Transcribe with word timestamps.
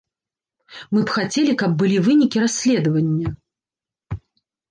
Мы 0.97 1.01
б 1.09 1.17
хацелі, 1.17 1.53
каб 1.61 1.71
былі 1.83 1.97
вынікі 2.07 2.37
расследавання. 2.45 3.35